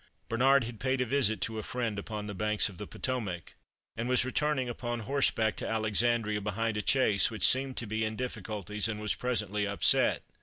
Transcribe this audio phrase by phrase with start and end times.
[0.29, 3.53] Bernard had paid a visit to a friend upon the banks of the Potomac,
[3.95, 8.15] and was returning upon horseback to Alexandria behind a chaise which seemed to be in
[8.15, 10.23] difficulties, and was presently upset.